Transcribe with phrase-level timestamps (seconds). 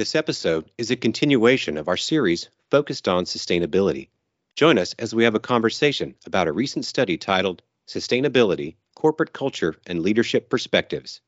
[0.00, 4.08] This episode is a continuation of our series focused on sustainability.
[4.56, 9.74] Join us as we have a conversation about a recent study titled Sustainability, Corporate Culture,
[9.86, 11.20] and Leadership Perspectives.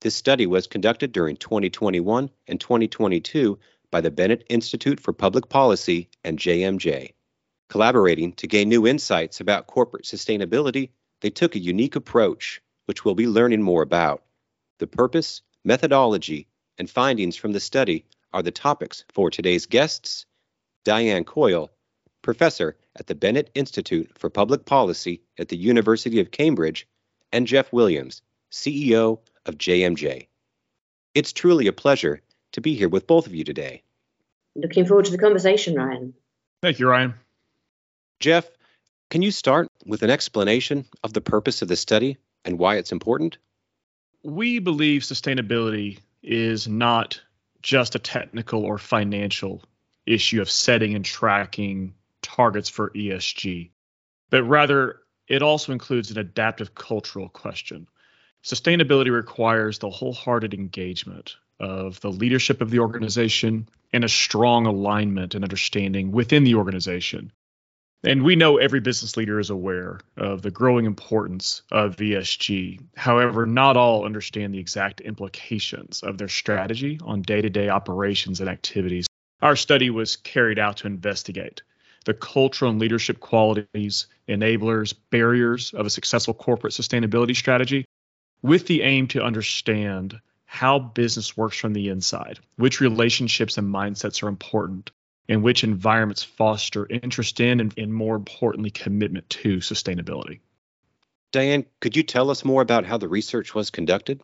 [0.00, 3.58] This study was conducted during 2021 and 2022
[3.90, 7.12] by the Bennett Institute for Public Policy and JMJ.
[7.68, 10.88] Collaborating to gain new insights about corporate sustainability,
[11.20, 14.24] they took a unique approach, which we'll be learning more about.
[14.78, 16.48] The purpose, methodology,
[16.78, 20.26] and findings from the study are the topics for today's guests
[20.84, 21.70] Diane Coyle,
[22.20, 26.86] professor at the Bennett Institute for Public Policy at the University of Cambridge,
[27.32, 30.28] and Jeff Williams, CEO of JMJ.
[31.14, 32.20] It's truly a pleasure
[32.52, 33.82] to be here with both of you today.
[34.54, 36.14] Looking forward to the conversation, Ryan.
[36.62, 37.14] Thank you, Ryan.
[38.20, 38.48] Jeff,
[39.10, 42.92] can you start with an explanation of the purpose of the study and why it's
[42.92, 43.38] important?
[44.22, 47.20] We believe sustainability is not
[47.62, 49.62] just a technical or financial
[50.06, 53.70] issue of setting and tracking targets for ESG,
[54.30, 57.86] but rather it also includes an adaptive cultural question.
[58.42, 65.34] Sustainability requires the wholehearted engagement of the leadership of the organization and a strong alignment
[65.34, 67.32] and understanding within the organization
[68.04, 72.80] and we know every business leader is aware of the growing importance of ESG.
[72.96, 78.40] However, not all understand the exact implications of their strategy on day to day operations
[78.40, 79.06] and activities.
[79.40, 81.62] Our study was carried out to investigate
[82.04, 87.86] the cultural and leadership qualities, enablers, barriers of a successful corporate sustainability strategy
[88.42, 94.22] with the aim to understand how business works from the inside, which relationships and mindsets
[94.22, 94.90] are important,
[95.28, 100.40] and which environments foster interest in and, and more importantly, commitment to sustainability.
[101.32, 104.20] Diane, could you tell us more about how the research was conducted?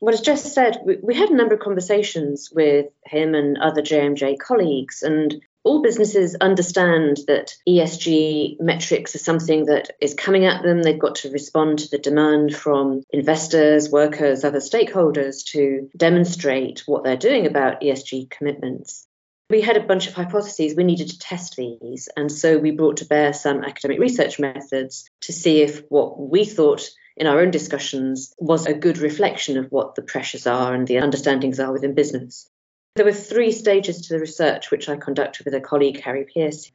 [0.00, 3.80] Well, as Jeff said, we, we had a number of conversations with him and other
[3.80, 10.62] JMJ colleagues, and all businesses understand that ESG metrics are something that is coming at
[10.62, 10.82] them.
[10.82, 17.02] They've got to respond to the demand from investors, workers, other stakeholders to demonstrate what
[17.02, 19.06] they're doing about ESG commitments.
[19.54, 20.74] We had a bunch of hypotheses.
[20.74, 22.08] We needed to test these.
[22.16, 26.44] And so we brought to bear some academic research methods to see if what we
[26.44, 30.88] thought in our own discussions was a good reflection of what the pressures are and
[30.88, 32.50] the understandings are within business.
[32.96, 36.72] There were three stages to the research, which I conducted with a colleague, Harry Pierce.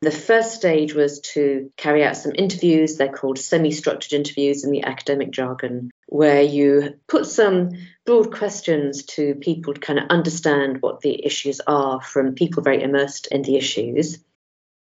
[0.00, 2.96] The first stage was to carry out some interviews.
[2.96, 7.70] They're called semi structured interviews in the academic jargon, where you put some
[8.06, 12.80] broad questions to people to kind of understand what the issues are from people very
[12.80, 14.18] immersed in the issues.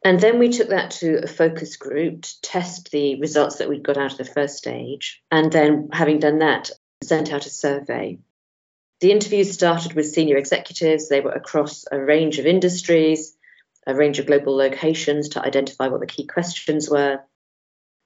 [0.02, 3.82] And then we took that to a focus group to test the results that we'd
[3.82, 5.22] got out of the first stage.
[5.30, 6.70] And then, having done that,
[7.02, 8.18] sent out a survey.
[9.00, 13.36] The interviews started with senior executives, they were across a range of industries
[13.86, 17.20] a range of global locations to identify what the key questions were.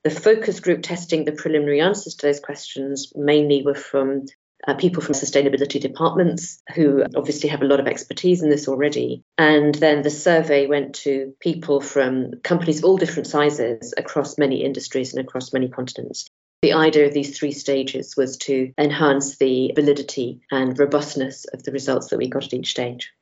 [0.05, 4.27] The focus group testing the preliminary answers to those questions mainly were from
[4.67, 9.23] uh, people from sustainability departments who obviously have a lot of expertise in this already.
[9.37, 14.65] And then the survey went to people from companies of all different sizes across many
[14.65, 16.27] industries and across many continents.
[16.61, 21.71] The idea of these three stages was to enhance the validity and robustness of the
[21.71, 23.13] results that we got at each stage.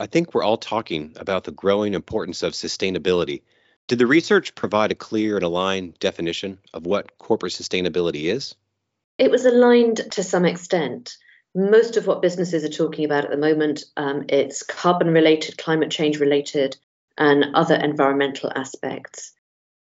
[0.00, 3.42] I think we're all talking about the growing importance of sustainability.
[3.86, 8.54] Did the research provide a clear and aligned definition of what corporate sustainability is?
[9.18, 11.16] It was aligned to some extent.
[11.54, 15.90] Most of what businesses are talking about at the moment, um, it's carbon related, climate
[15.90, 16.76] change related,
[17.16, 19.32] and other environmental aspects.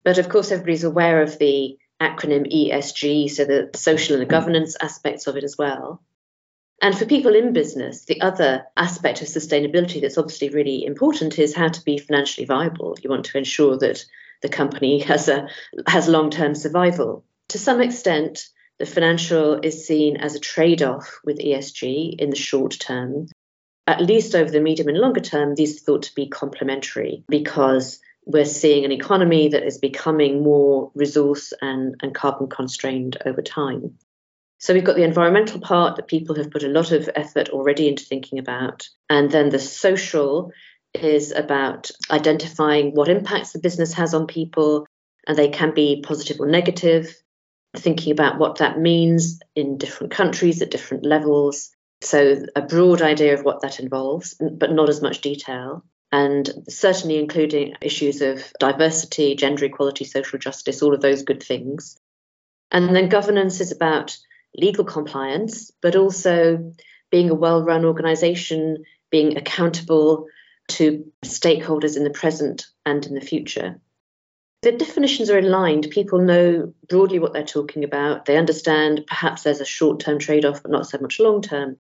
[0.05, 4.77] But of course, everybody's aware of the acronym ESG, so the social and the governance
[4.81, 6.03] aspects of it as well.
[6.83, 11.55] And for people in business, the other aspect of sustainability that's obviously really important is
[11.55, 12.97] how to be financially viable.
[13.03, 14.05] You want to ensure that
[14.43, 15.49] the company has a
[15.87, 17.25] has long-term survival.
[17.49, 18.49] To some extent,
[18.79, 23.29] the financial is seen as a trade-off with ESG in the short term.
[23.87, 28.01] At least over the medium and longer term, these are thought to be complementary because
[28.27, 33.97] we're seeing an economy that is becoming more resource and, and carbon constrained over time.
[34.59, 37.89] So we've got the environmental part that people have put a lot of effort already
[37.89, 38.89] into thinking about.
[39.11, 40.51] And then the social
[40.95, 44.87] is about identifying what impacts the business has on people,
[45.27, 47.15] and they can be positive or negative,
[47.77, 51.71] thinking about what that means in different countries at different levels.
[52.01, 55.85] So, a broad idea of what that involves, but not as much detail.
[56.13, 61.99] And certainly including issues of diversity, gender equality, social justice, all of those good things.
[62.71, 64.17] And then governance is about
[64.57, 66.73] legal compliance, but also
[67.11, 70.27] being a well run organization, being accountable
[70.69, 73.81] to stakeholders in the present and in the future.
[74.63, 75.91] The definitions are aligned.
[75.91, 78.25] People know broadly what they're talking about.
[78.25, 81.77] They understand perhaps there's a short term trade off, but not so much long term.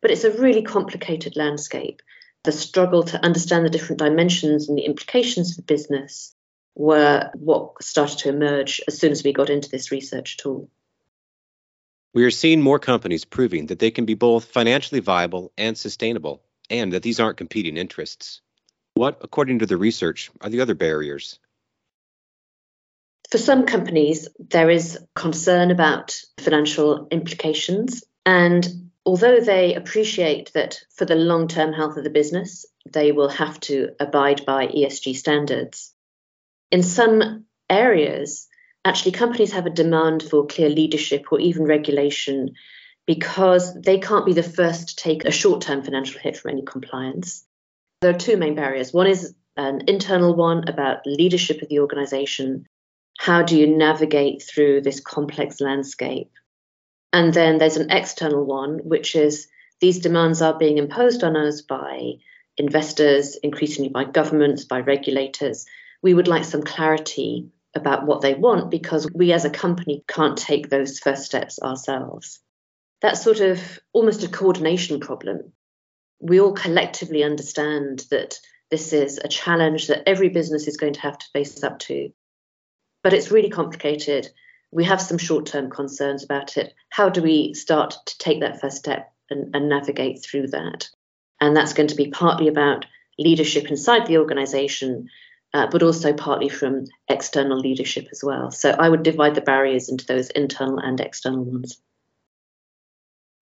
[0.00, 2.00] But it's a really complicated landscape.
[2.44, 6.34] The struggle to understand the different dimensions and the implications for business
[6.74, 10.68] were what started to emerge as soon as we got into this research tool.
[12.14, 16.42] We are seeing more companies proving that they can be both financially viable and sustainable,
[16.68, 18.40] and that these aren't competing interests.
[18.94, 21.38] What, according to the research, are the other barriers?
[23.30, 28.04] For some companies, there is concern about financial implications.
[28.26, 33.30] And although they appreciate that for the long term health of the business, they will
[33.30, 35.94] have to abide by ESG standards,
[36.70, 38.48] in some areas,
[38.84, 42.54] actually, companies have a demand for clear leadership or even regulation
[43.06, 46.62] because they can't be the first to take a short term financial hit from any
[46.62, 47.44] compliance.
[48.00, 48.92] There are two main barriers.
[48.92, 52.66] One is an internal one about leadership of the organization.
[53.18, 56.30] How do you navigate through this complex landscape?
[57.12, 59.48] And then there's an external one, which is
[59.80, 62.14] these demands are being imposed on us by
[62.56, 65.66] investors, increasingly by governments, by regulators
[66.02, 70.36] we would like some clarity about what they want because we as a company can't
[70.36, 72.40] take those first steps ourselves.
[73.00, 73.60] That's sort of
[73.92, 75.52] almost a coordination problem.
[76.20, 78.38] We all collectively understand that
[78.70, 82.12] this is a challenge that every business is going to have to face up to.
[83.02, 84.30] But it's really complicated.
[84.70, 86.74] We have some short term concerns about it.
[86.88, 90.88] How do we start to take that first step and, and navigate through that?
[91.40, 92.86] And that's going to be partly about
[93.18, 95.08] leadership inside the organization
[95.54, 98.50] uh, but also partly from external leadership as well.
[98.50, 101.80] So I would divide the barriers into those internal and external ones.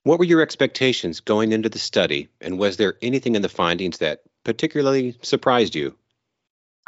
[0.02, 3.98] What were your expectations going into the study, and was there anything in the findings
[3.98, 5.94] that particularly surprised you?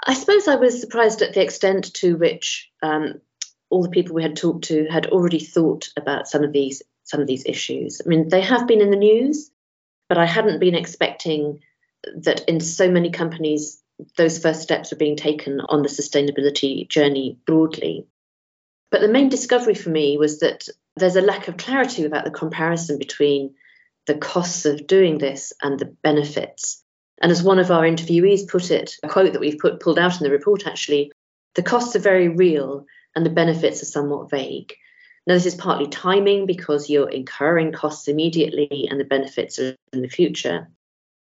[0.04, 3.20] I suppose I was surprised at the extent to which um,
[3.68, 7.20] all the people we had talked to had already thought about some of these some
[7.20, 8.00] of these issues.
[8.04, 9.50] I mean, they have been in the news,
[10.08, 11.60] but I hadn't been expecting
[12.22, 13.81] that in so many companies
[14.16, 18.06] those first steps are being taken on the sustainability journey broadly.
[18.90, 22.30] But the main discovery for me was that there's a lack of clarity about the
[22.30, 23.54] comparison between
[24.06, 26.82] the costs of doing this and the benefits.
[27.20, 30.20] And as one of our interviewees put it, a quote that we've put pulled out
[30.20, 31.12] in the report actually,
[31.54, 34.74] the costs are very real and the benefits are somewhat vague.
[35.26, 40.02] Now, this is partly timing because you're incurring costs immediately and the benefits are in
[40.02, 40.68] the future.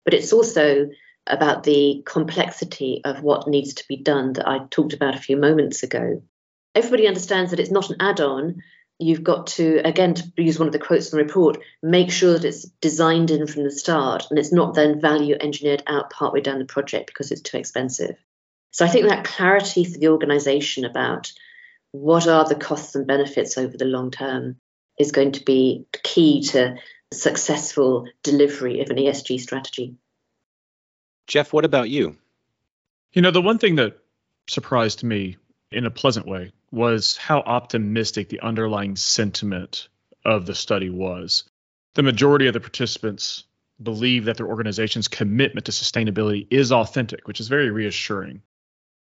[0.05, 0.89] But it's also
[1.29, 5.37] about the complexity of what needs to be done that I talked about a few
[5.37, 6.23] moments ago.
[6.75, 8.63] Everybody understands that it's not an add on.
[8.99, 12.33] You've got to, again, to use one of the quotes in the report, make sure
[12.33, 16.41] that it's designed in from the start and it's not then value engineered out partway
[16.41, 18.17] down the project because it's too expensive.
[18.71, 21.33] So I think that clarity for the organization about
[21.93, 24.57] what are the costs and benefits over the long term
[24.99, 26.77] is going to be key to
[27.13, 29.97] successful delivery of an ESG strategy.
[31.29, 32.17] Jeff, what about you?
[33.13, 33.99] You know, the one thing that
[34.49, 35.37] surprised me
[35.71, 39.89] in a pleasant way was how optimistic the underlying sentiment
[40.25, 41.45] of the study was.
[41.95, 43.45] The majority of the participants
[43.83, 48.43] believe that their organization's commitment to sustainability is authentic, which is very reassuring.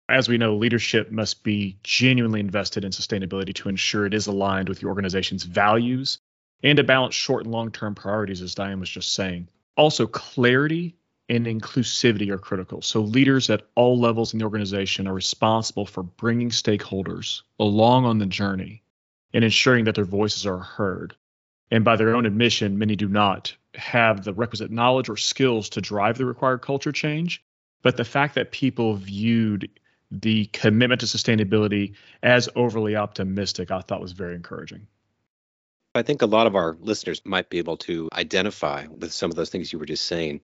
[0.08, 4.70] As we know, leadership must be genuinely invested in sustainability to ensure it is aligned
[4.70, 6.20] with the organization's values
[6.62, 9.50] and to balance short and long term priorities, as Diane was just saying.
[9.75, 10.96] Also, clarity
[11.30, 12.82] and inclusivity are critical.
[12.82, 18.20] So, leaders at all levels in the organization are responsible for bringing stakeholders along on
[18.20, 18.84] the journey
[19.34, 21.15] and ensuring that their voices are heard.
[21.72, 25.82] And by their own admission, many do not have the requisite knowledge or skills to
[25.82, 27.44] drive the required culture change.
[27.82, 29.70] But the fact that people viewed
[30.12, 34.88] the commitment to sustainability as overly optimistic, I thought was very encouraging.
[35.96, 39.36] I think a lot of our listeners might be able to identify with some of
[39.36, 40.42] those things you were just saying.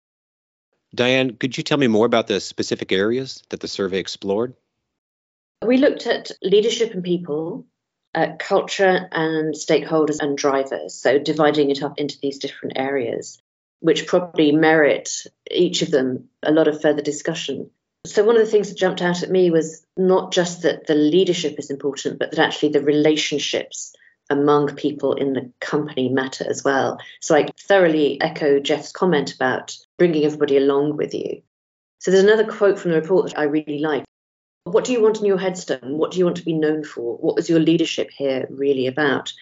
[0.96, 4.54] Diane, could you tell me more about the specific areas that the survey explored?
[5.64, 7.66] We looked at leadership and people,
[8.14, 13.40] uh, culture and stakeholders and drivers, so dividing it up into these different areas,
[13.80, 15.10] which probably merit
[15.50, 17.70] each of them a lot of further discussion.
[18.06, 20.94] So, one of the things that jumped out at me was not just that the
[20.94, 23.94] leadership is important, but that actually the relationships
[24.30, 26.98] among people in the company matter as well.
[27.20, 31.42] So I thoroughly echo Jeff's comment about bringing everybody along with you.
[32.00, 34.04] So there's another quote from the report that I really like.
[34.64, 35.96] What do you want in your headstone?
[35.96, 37.16] What do you want to be known for?
[37.18, 39.32] What was your leadership here really about?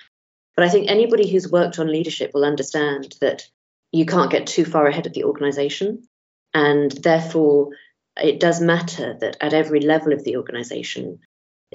[0.55, 3.49] But I think anybody who's worked on leadership will understand that
[3.91, 6.07] you can't get too far ahead of the organization.
[6.53, 7.71] And therefore,
[8.17, 11.21] it does matter that at every level of the organization,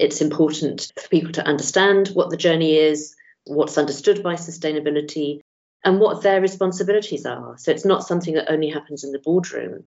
[0.00, 3.14] it's important for people to understand what the journey is,
[3.44, 5.40] what's understood by sustainability,
[5.84, 7.56] and what their responsibilities are.
[7.58, 9.84] So it's not something that only happens in the boardroom,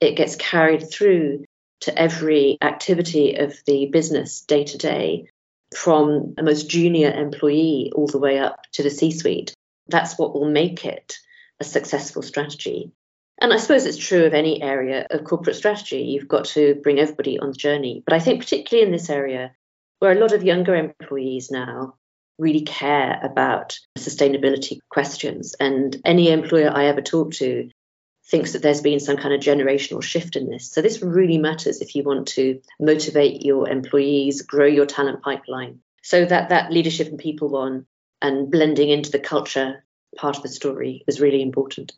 [0.00, 1.44] it gets carried through
[1.80, 5.28] to every activity of the business day to day,
[5.76, 9.54] from a most junior employee all the way up to the C suite.
[9.88, 11.18] That's what will make it
[11.60, 12.92] a successful strategy.
[13.38, 16.02] And I suppose it's true of any area of corporate strategy.
[16.02, 18.02] You've got to bring everybody on the journey.
[18.06, 19.54] But I think, particularly in this area,
[19.98, 21.94] where a lot of younger employees now
[22.38, 27.70] really care about sustainability questions, and any employer I ever talk to
[28.26, 30.72] thinks that there's been some kind of generational shift in this.
[30.72, 35.80] So, this really matters if you want to motivate your employees, grow your talent pipeline.
[36.02, 37.86] So, that, that leadership and people one
[38.22, 39.84] and blending into the culture
[40.16, 41.92] part of the story is really important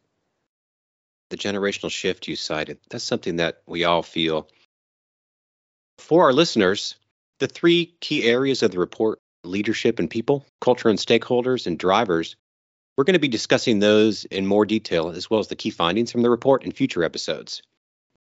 [1.31, 4.49] the generational shift you cited, that's something that we all feel.
[5.99, 6.97] For our listeners,
[7.39, 12.37] the three key areas of the report leadership and people, culture and stakeholders, and drivers
[12.99, 16.11] we're going to be discussing those in more detail, as well as the key findings
[16.11, 17.63] from the report in future episodes.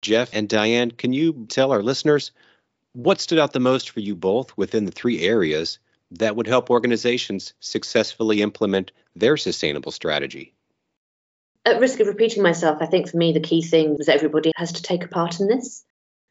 [0.02, 2.30] Jeff and Diane, can you tell our listeners
[2.92, 5.80] what stood out the most for you both within the three areas
[6.12, 10.54] that would help organizations successfully implement their sustainable strategy?
[11.68, 14.52] At risk of repeating myself, I think for me the key thing is that everybody
[14.56, 15.84] has to take a part in this.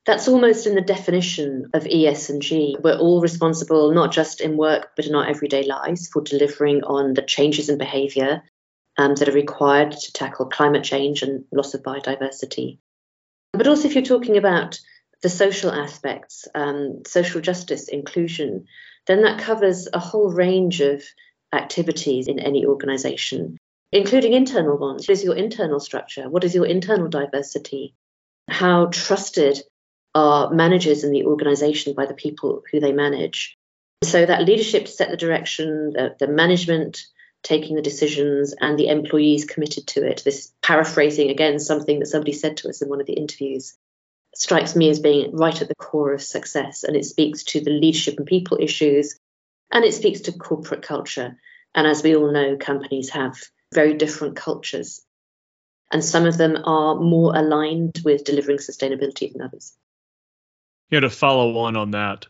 [0.08, 2.82] That's almost in the definition of ESG.
[2.82, 7.13] We're all responsible, not just in work, but in our everyday lives, for delivering on
[7.13, 8.41] the changes in behaviour
[8.98, 12.79] um, that are required to tackle climate change and loss of biodiversity.
[13.53, 14.79] But also, if you're talking about
[15.22, 18.65] the social aspects, um, social justice, inclusion,
[19.06, 21.03] then that covers a whole range of
[21.53, 23.60] activities in any organisation
[23.91, 25.08] including internal ones.
[25.08, 26.29] What is your internal structure?
[26.29, 27.96] What is your internal diversity?
[28.50, 29.62] How trusted
[30.13, 33.58] are managers in the organization by the people who they manage?
[34.03, 37.06] So that leadership set the direction, the, the management
[37.44, 40.22] taking the decisions, and the employees committed to it.
[40.24, 43.75] This paraphrasing again something that somebody said to us in one of the interviews
[44.36, 46.84] strikes me as being right at the core of success.
[46.84, 49.17] And it speaks to the leadership and people issues,
[49.72, 51.38] and it speaks to corporate culture.
[51.74, 53.38] And as we all know, companies have
[53.74, 55.01] very different cultures.
[55.91, 59.74] And some of them are more aligned with delivering sustainability than others.
[60.89, 62.27] Yeah, to follow on on that,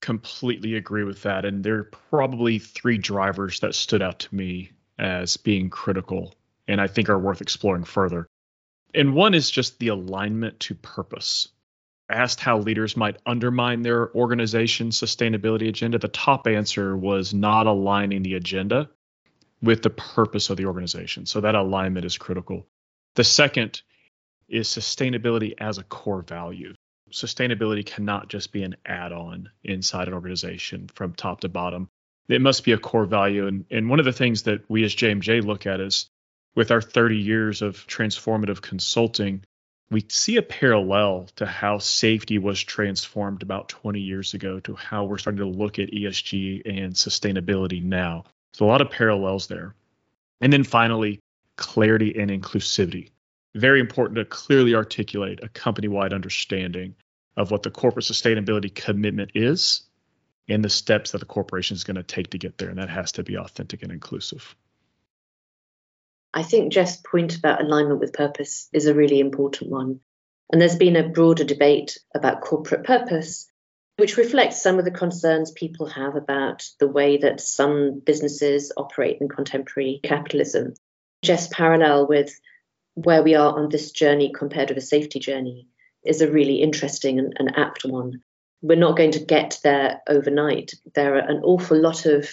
[0.00, 1.44] completely agree with that.
[1.44, 6.34] And there are probably three drivers that stood out to me as being critical
[6.68, 8.26] and I think are worth exploring further.
[8.94, 11.48] And one is just the alignment to purpose.
[12.10, 15.98] asked how leaders might undermine their organization's sustainability agenda.
[15.98, 18.90] The top answer was not aligning the agenda
[19.62, 21.26] with the purpose of the organization.
[21.26, 22.66] So that alignment is critical.
[23.14, 23.82] The second
[24.48, 26.74] is sustainability as a core value.
[27.10, 31.88] Sustainability cannot just be an add on inside an organization from top to bottom.
[32.28, 33.46] It must be a core value.
[33.46, 36.08] And, and one of the things that we as JMJ look at is
[36.54, 39.44] with our 30 years of transformative consulting,
[39.90, 45.04] we see a parallel to how safety was transformed about 20 years ago to how
[45.04, 48.24] we're starting to look at ESG and sustainability now.
[48.54, 49.74] So a lot of parallels there.
[50.40, 51.20] And then finally,
[51.56, 53.10] clarity and inclusivity.
[53.54, 56.94] Very important to clearly articulate a company wide understanding
[57.36, 59.82] of what the corporate sustainability commitment is
[60.48, 62.68] and the steps that the corporation is going to take to get there.
[62.68, 64.54] And that has to be authentic and inclusive.
[66.34, 70.00] I think Jeff's point about alignment with purpose is a really important one.
[70.50, 73.50] And there's been a broader debate about corporate purpose
[74.02, 79.18] which reflects some of the concerns people have about the way that some businesses operate
[79.20, 80.74] in contemporary capitalism.
[81.22, 82.36] Just parallel with
[82.94, 85.68] where we are on this journey compared with a safety journey
[86.04, 88.24] is a really interesting and, and apt one.
[88.60, 90.74] We're not going to get there overnight.
[90.96, 92.28] There are an awful lot of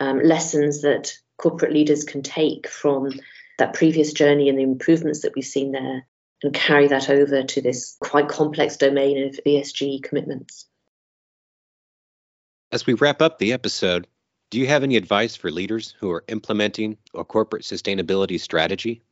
[0.00, 3.10] um, lessons that corporate leaders can take from
[3.56, 6.06] that previous journey and the improvements that we've seen there
[6.42, 10.66] and carry that over to this quite complex domain of ESG commitments.
[12.72, 14.06] As we wrap up the episode,
[14.50, 19.02] do you have any advice for leaders who are implementing a corporate sustainability strategy?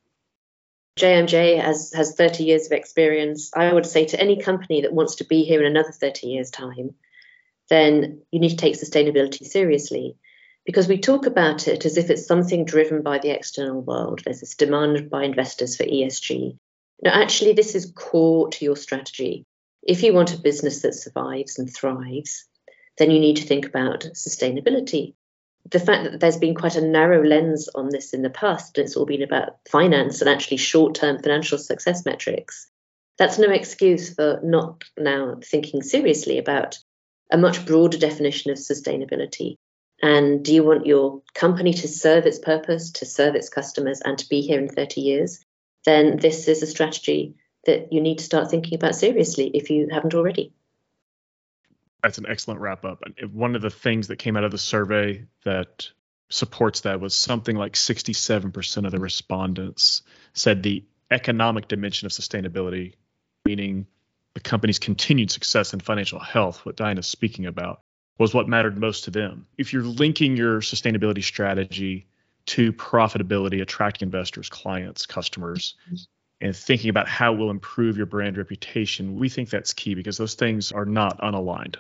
[0.99, 3.51] JMJ has, has 30 years of experience.
[3.55, 6.51] I would say to any company that wants to be here in another 30 years'
[6.51, 6.95] time,
[7.69, 10.17] then you need to take sustainability seriously
[10.65, 14.23] because we talk about it as if it's something driven by the external world.
[14.25, 16.57] There's this demand by investors for ESG.
[17.03, 19.47] Now, actually, this is core to your strategy.
[19.83, 22.45] If you want a business that survives and thrives,
[22.99, 25.15] then you need to think about sustainability.
[25.71, 28.87] the fact that there's been quite a narrow lens on this in the past, and
[28.87, 32.71] it's all been about finance and actually short term financial success metrics,
[33.19, 36.79] that's no excuse for not now thinking seriously about
[37.31, 39.57] a much broader definition of sustainability.
[40.01, 44.17] And do you want your company to serve its purpose, to serve its customers, and
[44.19, 45.45] to be here in 30 years?
[45.85, 47.35] Then this is a strategy
[47.67, 50.53] that you need to start thinking about seriously if you haven't already.
[52.03, 53.03] That's an excellent wrap up.
[53.03, 55.91] And One of the things that came out of the survey that
[56.31, 60.03] supports that was something like 67% of the respondents
[60.35, 62.95] said the economic dimension of sustainability,
[63.45, 63.87] meaning
[64.35, 67.81] the company's continued success and financial health, what Diana's speaking about,
[68.19, 69.47] was what mattered most to them.
[69.57, 72.07] If you're linking your sustainability strategy
[72.47, 75.75] to profitability, attracting investors, clients, customers,
[76.41, 80.17] and thinking about how it will improve your brand reputation, we think that's key because
[80.17, 81.77] those things are not unaligned.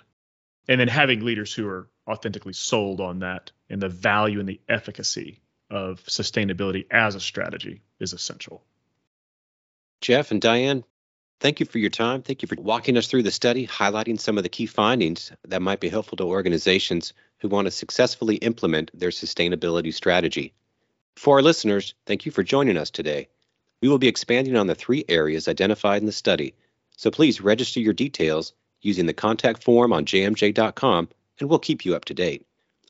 [0.68, 4.60] And then having leaders who are authentically sold on that and the value and the
[4.68, 8.62] efficacy of sustainability as a strategy is essential.
[10.00, 10.84] Jeff and Diane,
[11.40, 12.22] thank you for your time.
[12.22, 15.62] Thank you for walking us through the study, highlighting some of the key findings that
[15.62, 20.54] might be helpful to organizations who want to successfully implement their sustainability strategy.
[21.16, 23.28] For our listeners, thank you for joining us today.
[23.80, 26.54] We will be expanding on the three areas identified in the study,
[26.96, 31.08] so please register your details using the contact form on jmj.com
[31.40, 32.46] and we'll keep you up to date.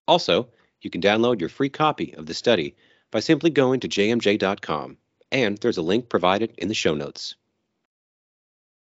[0.07, 0.49] Also,
[0.80, 2.75] you can download your free copy of the study
[3.11, 4.97] by simply going to jmj.com,
[5.33, 7.35] and there's a link provided in the show notes.